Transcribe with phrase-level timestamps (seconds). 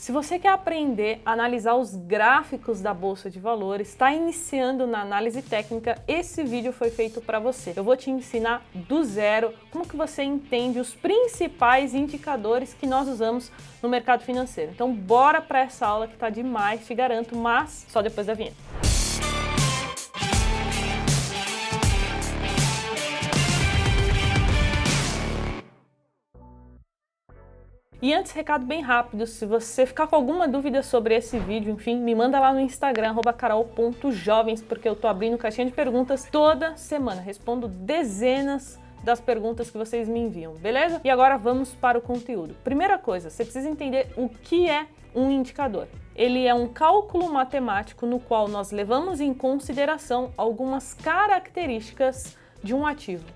[0.00, 5.02] Se você quer aprender a analisar os gráficos da bolsa de valores, está iniciando na
[5.02, 7.74] análise técnica, esse vídeo foi feito para você.
[7.76, 13.08] Eu vou te ensinar do zero como que você entende os principais indicadores que nós
[13.08, 14.72] usamos no mercado financeiro.
[14.74, 18.79] Então bora para essa aula que está demais, te garanto, mas só depois da vinheta.
[28.02, 31.96] E antes, recado bem rápido, se você ficar com alguma dúvida sobre esse vídeo, enfim,
[31.96, 37.20] me manda lá no Instagram, carol.jovens, porque eu tô abrindo caixinha de perguntas toda semana.
[37.20, 40.98] Respondo dezenas das perguntas que vocês me enviam, beleza?
[41.04, 42.56] E agora vamos para o conteúdo.
[42.64, 45.86] Primeira coisa, você precisa entender o que é um indicador.
[46.16, 52.86] Ele é um cálculo matemático no qual nós levamos em consideração algumas características de um
[52.86, 53.26] ativo.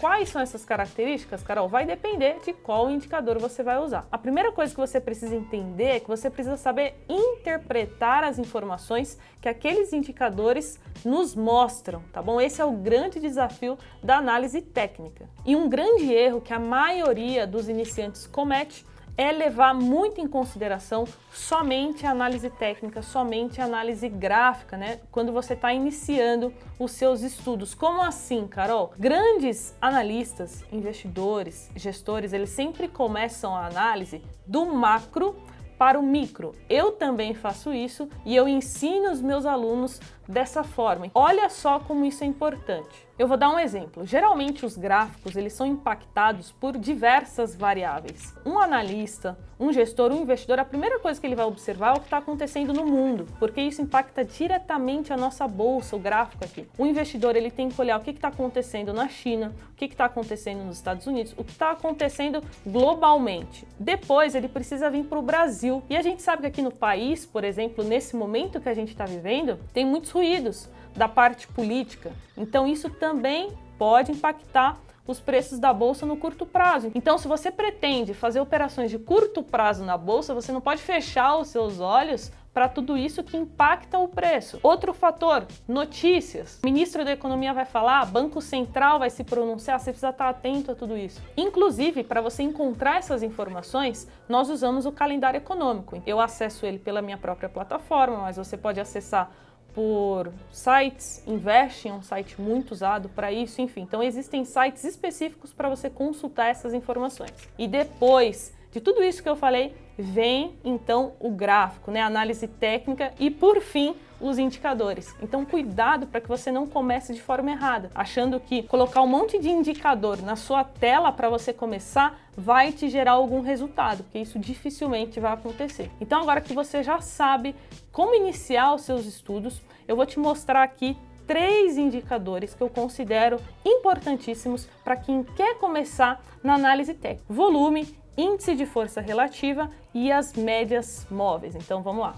[0.00, 1.68] Quais são essas características, Carol?
[1.68, 4.06] Vai depender de qual indicador você vai usar.
[4.12, 9.18] A primeira coisa que você precisa entender é que você precisa saber interpretar as informações
[9.40, 12.40] que aqueles indicadores nos mostram, tá bom?
[12.40, 15.28] Esse é o grande desafio da análise técnica.
[15.44, 18.86] E um grande erro que a maioria dos iniciantes comete
[19.18, 25.00] é levar muito em consideração somente a análise técnica, somente a análise gráfica, né?
[25.10, 27.74] Quando você está iniciando os seus estudos.
[27.74, 28.92] Como assim, Carol?
[28.96, 35.34] Grandes analistas, investidores, gestores, eles sempre começam a análise do macro
[35.76, 36.54] para o micro.
[36.68, 41.10] Eu também faço isso e eu ensino os meus alunos dessa forma.
[41.12, 43.07] Olha só como isso é importante.
[43.18, 44.06] Eu vou dar um exemplo.
[44.06, 48.32] Geralmente os gráficos eles são impactados por diversas variáveis.
[48.46, 52.00] Um analista, um gestor, um investidor, a primeira coisa que ele vai observar é o
[52.00, 56.68] que está acontecendo no mundo, porque isso impacta diretamente a nossa bolsa, o gráfico aqui.
[56.78, 60.04] O investidor ele tem que olhar o que está acontecendo na China, o que está
[60.04, 63.66] acontecendo nos Estados Unidos, o que está acontecendo globalmente.
[63.80, 65.82] Depois ele precisa vir para o Brasil.
[65.90, 68.92] E a gente sabe que aqui no país, por exemplo, nesse momento que a gente
[68.92, 70.68] está vivendo, tem muitos ruídos
[70.98, 72.12] da parte política.
[72.36, 74.76] Então isso também pode impactar
[75.06, 76.92] os preços da bolsa no curto prazo.
[76.94, 81.38] Então, se você pretende fazer operações de curto prazo na bolsa, você não pode fechar
[81.38, 84.58] os seus olhos para tudo isso que impacta o preço.
[84.62, 86.58] Outro fator, notícias.
[86.62, 90.72] O ministro da Economia vai falar, Banco Central vai se pronunciar, você precisa estar atento
[90.72, 91.22] a tudo isso.
[91.36, 96.02] Inclusive, para você encontrar essas informações, nós usamos o calendário econômico.
[96.04, 99.30] Eu acesso ele pela minha própria plataforma, mas você pode acessar
[99.78, 103.82] por sites, Invest é um site muito usado para isso, enfim.
[103.82, 107.30] Então existem sites específicos para você consultar essas informações.
[107.56, 112.48] E depois de tudo isso que eu falei, vem então o gráfico, né, a análise
[112.48, 115.14] técnica e por fim os indicadores.
[115.22, 119.38] Então cuidado para que você não comece de forma errada, achando que colocar um monte
[119.38, 124.38] de indicador na sua tela para você começar vai te gerar algum resultado, porque isso
[124.38, 125.90] dificilmente vai acontecer.
[126.00, 127.54] Então agora que você já sabe
[127.92, 130.96] como iniciar os seus estudos, eu vou te mostrar aqui
[131.26, 138.54] três indicadores que eu considero importantíssimos para quem quer começar na análise técnica: volume, índice
[138.54, 141.54] de força relativa e as médias móveis.
[141.54, 142.16] Então vamos lá.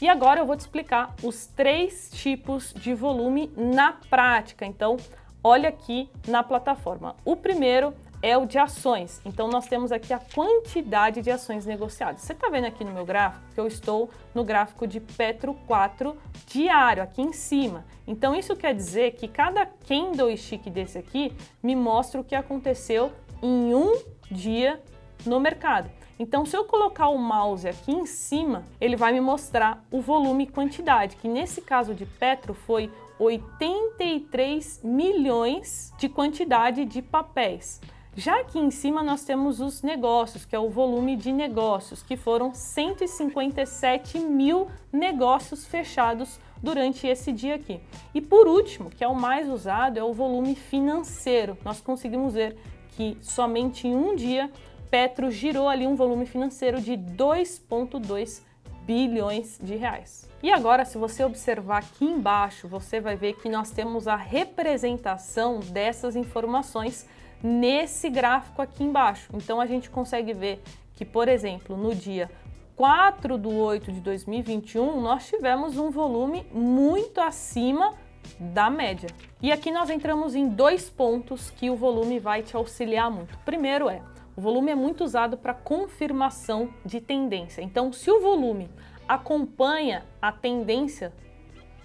[0.00, 4.66] E agora eu vou te explicar os três tipos de volume na prática.
[4.66, 4.96] Então,
[5.42, 7.16] olha aqui na plataforma.
[7.24, 9.20] O primeiro é o de ações.
[9.24, 12.22] Então, nós temos aqui a quantidade de ações negociadas.
[12.22, 16.16] Você está vendo aqui no meu gráfico que eu estou no gráfico de Petro 4
[16.46, 17.84] diário, aqui em cima.
[18.06, 23.12] Então, isso quer dizer que cada candlestick desse aqui me mostra o que aconteceu
[23.42, 23.94] em um
[24.30, 24.82] dia
[25.26, 25.90] no mercado.
[26.18, 30.44] Então, se eu colocar o mouse aqui em cima, ele vai me mostrar o volume
[30.44, 37.80] e quantidade, que nesse caso de Petro foi 83 milhões de quantidade de papéis.
[38.16, 42.16] Já aqui em cima nós temos os negócios, que é o volume de negócios, que
[42.16, 47.80] foram 157 mil negócios fechados durante esse dia aqui.
[48.14, 51.58] E por último, que é o mais usado, é o volume financeiro.
[51.64, 52.56] Nós conseguimos ver
[52.90, 54.48] que somente em um dia
[54.94, 58.42] Petro girou ali um volume financeiro de 2,2
[58.86, 60.30] bilhões de reais.
[60.40, 65.58] E agora, se você observar aqui embaixo, você vai ver que nós temos a representação
[65.58, 67.08] dessas informações
[67.42, 69.32] nesse gráfico aqui embaixo.
[69.34, 70.62] Então a gente consegue ver
[70.94, 72.30] que, por exemplo, no dia
[72.76, 77.94] 4 de 8 de 2021, nós tivemos um volume muito acima
[78.38, 79.08] da média.
[79.42, 83.36] E aqui nós entramos em dois pontos que o volume vai te auxiliar muito.
[83.38, 84.00] Primeiro é
[84.36, 87.62] o volume é muito usado para confirmação de tendência.
[87.62, 88.68] Então, se o volume
[89.06, 91.12] acompanha a tendência,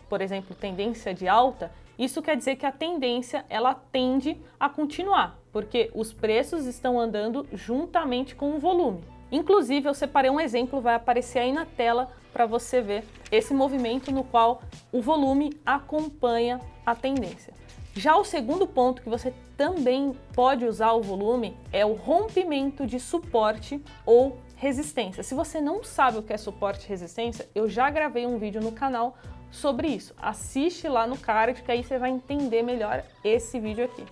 [0.09, 5.37] por exemplo, tendência de alta, isso quer dizer que a tendência ela tende a continuar,
[5.51, 9.03] porque os preços estão andando juntamente com o volume.
[9.31, 14.11] Inclusive, eu separei um exemplo, vai aparecer aí na tela para você ver esse movimento
[14.11, 14.61] no qual
[14.91, 17.53] o volume acompanha a tendência.
[17.95, 22.99] Já o segundo ponto que você também pode usar o volume é o rompimento de
[22.99, 25.23] suporte ou resistência.
[25.23, 28.61] Se você não sabe o que é suporte e resistência, eu já gravei um vídeo
[28.61, 29.17] no canal
[29.51, 30.13] sobre isso.
[30.21, 34.05] Assiste lá no card que aí você vai entender melhor esse vídeo aqui.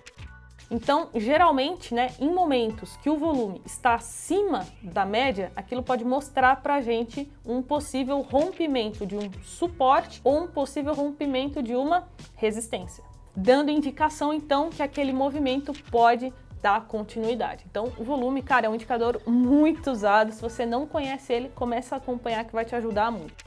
[0.70, 6.56] Então, geralmente, né, em momentos que o volume está acima da média, aquilo pode mostrar
[6.56, 12.06] para a gente um possível rompimento de um suporte ou um possível rompimento de uma
[12.34, 13.02] resistência,
[13.38, 17.64] dando indicação então que aquele movimento pode dar continuidade.
[17.70, 20.32] Então, o volume, cara, é um indicador muito usado.
[20.32, 23.44] Se você não conhece ele, começa a acompanhar que vai te ajudar muito.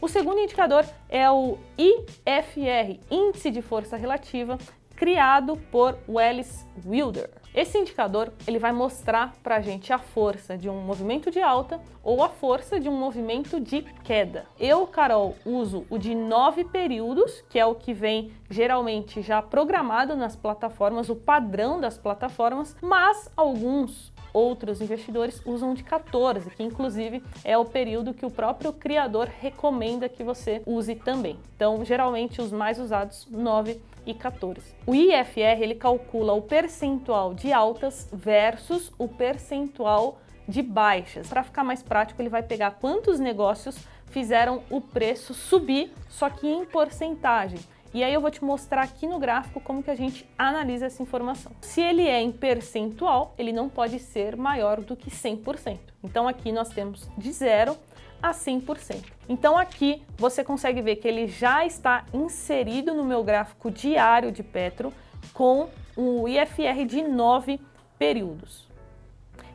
[0.00, 4.58] O segundo indicador é o IFR, Índice de Força Relativa,
[4.96, 7.30] criado por Wallace Wilder.
[7.58, 11.80] Esse indicador ele vai mostrar para a gente a força de um movimento de alta
[12.04, 14.46] ou a força de um movimento de queda.
[14.60, 20.14] Eu, Carol, uso o de nove períodos, que é o que vem geralmente já programado
[20.14, 27.24] nas plataformas, o padrão das plataformas, mas alguns outros investidores usam de 14, que inclusive
[27.42, 31.36] é o período que o próprio criador recomenda que você use também.
[31.56, 34.60] Então, geralmente os mais usados 9 e 14.
[34.86, 41.28] O IFR ele calcula o percentual de altas versus o percentual de baixas.
[41.28, 46.46] Para ficar mais prático, ele vai pegar quantos negócios fizeram o preço subir, só que
[46.46, 47.58] em porcentagem.
[47.92, 51.02] E aí eu vou te mostrar aqui no gráfico como que a gente analisa essa
[51.02, 51.52] informação.
[51.62, 55.78] Se ele é em percentual, ele não pode ser maior do que 100%.
[56.04, 57.76] Então aqui nós temos de 0
[58.22, 59.04] a 100%.
[59.28, 64.42] Então aqui você consegue ver que ele já está inserido no meu gráfico diário de
[64.42, 64.92] Petro
[65.32, 65.68] com
[65.98, 67.60] o IFR de 9
[67.98, 68.68] períodos.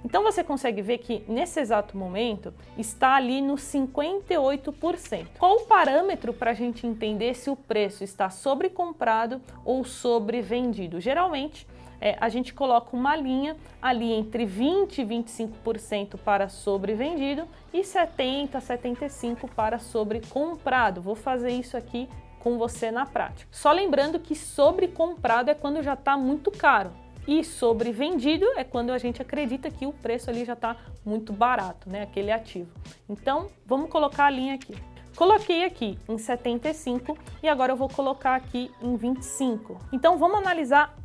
[0.03, 5.27] Então você consegue ver que nesse exato momento está ali no 58%.
[5.39, 10.99] Qual o parâmetro para a gente entender se o preço está sobrecomprado ou sobrevendido?
[10.99, 11.65] Geralmente
[12.01, 18.59] é, a gente coloca uma linha ali entre 20 e 25% para sobrevendido e 70
[18.59, 21.01] 75 para sobrecomprado.
[21.01, 22.09] Vou fazer isso aqui
[22.43, 23.49] com você na prática.
[23.49, 26.91] Só lembrando que sobrecomprado é quando já está muito caro.
[27.25, 30.75] E sobrevendido é quando a gente acredita que o preço ali já está
[31.05, 32.01] muito barato, né?
[32.01, 32.69] Aquele ativo.
[33.07, 34.75] Então, vamos colocar a linha aqui.
[35.15, 39.77] Coloquei aqui em 75 e agora eu vou colocar aqui em 25.
[39.93, 40.97] Então, vamos analisar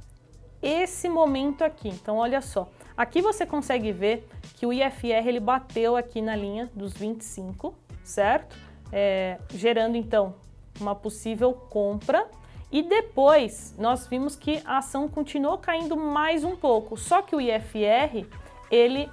[0.61, 1.88] esse momento aqui.
[1.88, 2.69] Então, olha só.
[2.96, 4.26] Aqui você consegue ver
[4.56, 8.56] que o IFR ele bateu aqui na linha dos 25, certo?
[8.91, 10.34] É, gerando então
[10.80, 12.26] uma possível compra
[12.70, 17.40] e depois nós vimos que a ação continuou caindo mais um pouco, só que o
[17.40, 18.26] IFR
[18.70, 19.08] ele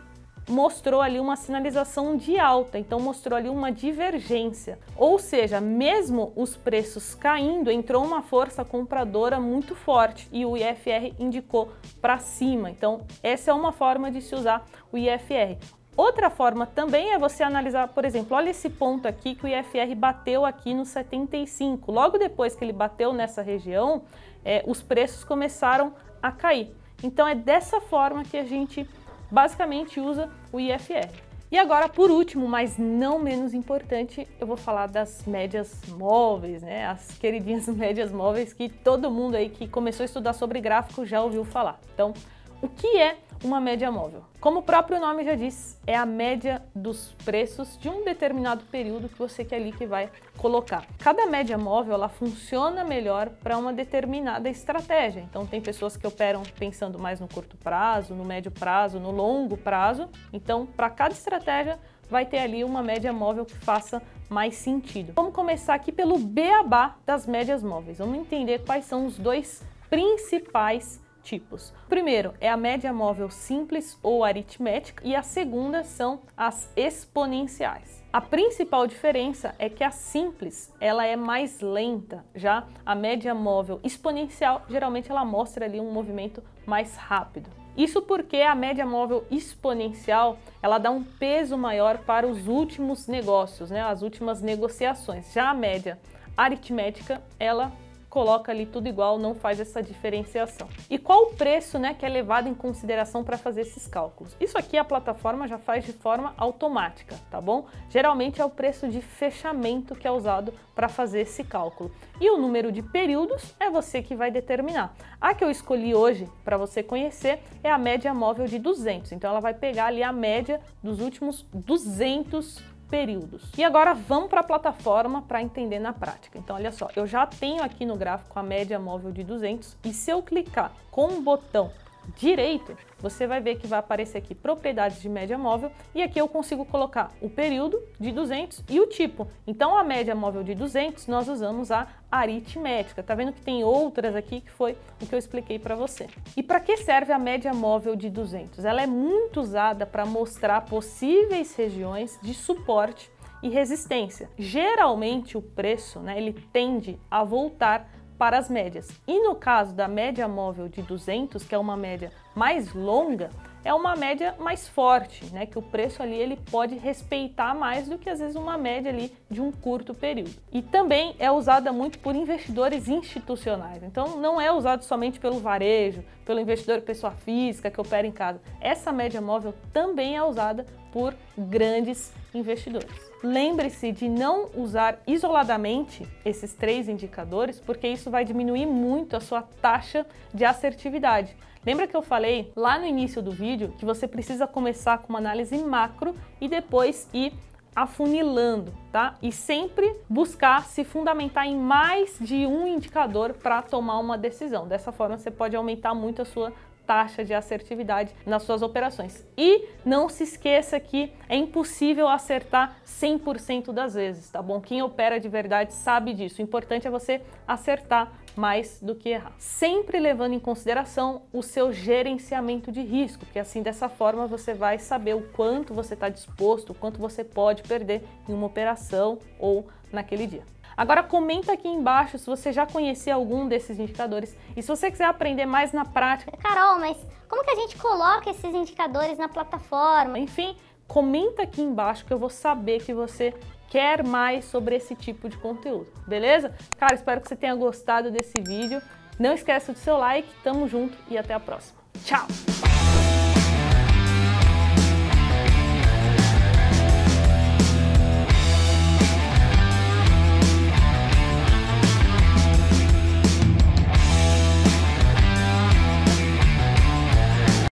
[0.47, 4.77] mostrou ali uma sinalização de alta, então mostrou ali uma divergência.
[4.95, 11.15] Ou seja, mesmo os preços caindo, entrou uma força compradora muito forte e o IFR
[11.17, 11.71] indicou
[12.01, 12.69] para cima.
[12.69, 15.57] Então, essa é uma forma de se usar o IFR.
[15.97, 19.95] Outra forma também é você analisar, por exemplo, olha esse ponto aqui que o IFR
[19.95, 21.89] bateu aqui no 75.
[21.91, 24.03] Logo depois que ele bateu nessa região,
[24.43, 26.75] é, os preços começaram a cair.
[27.01, 28.87] Então é dessa forma que a gente
[29.31, 31.09] basicamente usa o IFR.
[31.51, 36.87] E agora, por último, mas não menos importante, eu vou falar das médias móveis, né?
[36.87, 41.21] As queridinhas médias móveis que todo mundo aí que começou a estudar sobre gráfico já
[41.21, 41.79] ouviu falar.
[41.93, 42.13] Então,
[42.61, 44.23] o que é uma média móvel?
[44.41, 49.07] Como o próprio nome já diz, é a média dos preços de um determinado período
[49.07, 50.85] que você quer ali que vai colocar.
[50.99, 55.21] Cada média móvel ela funciona melhor para uma determinada estratégia.
[55.21, 59.55] Então tem pessoas que operam pensando mais no curto prazo, no médio prazo, no longo
[59.55, 60.09] prazo.
[60.33, 65.13] Então, para cada estratégia vai ter ali uma média móvel que faça mais sentido.
[65.15, 67.99] Vamos começar aqui pelo beabá das médias móveis.
[67.99, 71.73] Vamos entender quais são os dois principais tipos.
[71.89, 78.03] Primeiro é a média móvel simples ou aritmética e a segunda são as exponenciais.
[78.13, 83.81] A principal diferença é que a simples ela é mais lenta, já a média móvel
[83.83, 87.49] exponencial geralmente ela mostra ali um movimento mais rápido.
[87.75, 93.69] Isso porque a média móvel exponencial ela dá um peso maior para os últimos negócios,
[93.69, 95.33] né, as últimas negociações.
[95.33, 95.99] Já a média
[96.37, 97.71] aritmética ela
[98.09, 100.67] coloca ali tudo igual, não faz essa diferenciação.
[100.89, 104.35] E qual o preço né, que é levado em consideração para fazer esses cálculos?
[104.39, 107.65] Isso aqui a plataforma já faz de forma automática, tá bom?
[107.89, 111.91] Geralmente é o preço de fechamento que é usado para fazer esse cálculo.
[112.19, 114.95] E o número de períodos é você que vai determinar.
[115.19, 119.11] A que eu escolhi hoje para você conhecer é a média móvel de 200.
[119.13, 123.51] Então ela vai pegar ali a média dos últimos 200 períodos.
[123.57, 126.39] E agora vamos para a plataforma para entender na prática.
[126.39, 129.91] Então, olha só, eu já tenho aqui no gráfico a média móvel de 200 e
[129.91, 131.69] se eu clicar com o botão
[132.15, 136.27] direito, você vai ver que vai aparecer aqui propriedades de média móvel e aqui eu
[136.27, 139.27] consigo colocar o período de 200 e o tipo.
[139.45, 143.03] Então a média móvel de 200 nós usamos a aritmética.
[143.03, 146.07] Tá vendo que tem outras aqui que foi o que eu expliquei para você.
[146.35, 148.63] E para que serve a média móvel de 200?
[148.63, 153.11] Ela é muito usada para mostrar possíveis regiões de suporte
[153.43, 154.29] e resistência.
[154.37, 158.89] Geralmente o preço, né, ele tende a voltar para as médias.
[159.07, 163.29] E no caso da média móvel de 200, que é uma média mais longa,
[163.65, 165.47] é uma média mais forte, né?
[165.47, 169.11] Que o preço ali ele pode respeitar mais do que às vezes uma média ali
[169.29, 170.35] de um curto período.
[170.53, 173.81] E também é usada muito por investidores institucionais.
[173.81, 178.39] Então não é usado somente pelo varejo, pelo investidor pessoa física que opera em casa.
[178.61, 183.11] Essa média móvel também é usada por grandes investidores.
[183.23, 189.41] Lembre-se de não usar isoladamente esses três indicadores, porque isso vai diminuir muito a sua
[189.41, 191.35] taxa de assertividade.
[191.65, 195.19] Lembra que eu falei lá no início do vídeo que você precisa começar com uma
[195.19, 197.33] análise macro e depois ir
[197.75, 199.15] afunilando, tá?
[199.21, 204.67] E sempre buscar se fundamentar em mais de um indicador para tomar uma decisão.
[204.67, 206.53] Dessa forma, você pode aumentar muito a sua
[206.85, 209.25] taxa de assertividade nas suas operações.
[209.37, 214.61] E não se esqueça que é impossível acertar 100% das vezes, tá bom?
[214.61, 216.41] Quem opera de verdade sabe disso.
[216.41, 219.33] O importante é você acertar mais do que errar.
[219.39, 224.77] Sempre levando em consideração o seu gerenciamento de risco, porque assim dessa forma você vai
[224.77, 229.67] saber o quanto você está disposto, o quanto você pode perder em uma operação ou
[229.91, 230.54] naquele dia.
[230.77, 235.05] Agora comenta aqui embaixo se você já conhecia algum desses indicadores e se você quiser
[235.05, 236.35] aprender mais na prática.
[236.37, 236.97] Carol, mas
[237.29, 240.19] como que a gente coloca esses indicadores na plataforma?
[240.19, 240.55] Enfim,
[240.87, 243.33] comenta aqui embaixo que eu vou saber que você
[243.69, 246.53] quer mais sobre esse tipo de conteúdo, beleza?
[246.77, 248.81] Cara, espero que você tenha gostado desse vídeo.
[249.17, 251.79] Não esqueça do seu like, tamo junto e até a próxima.
[252.03, 252.27] Tchau!